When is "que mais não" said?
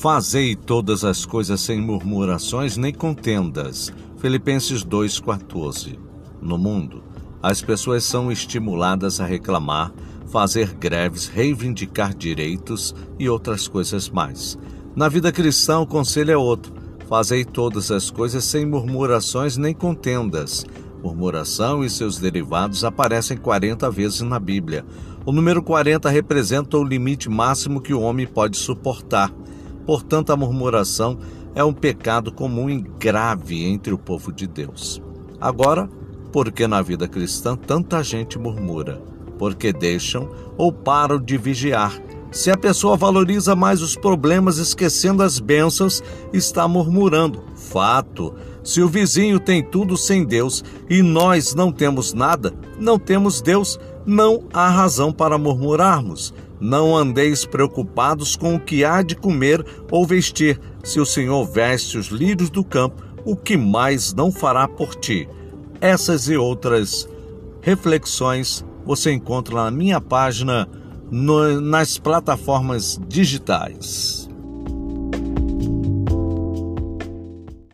63.36-64.32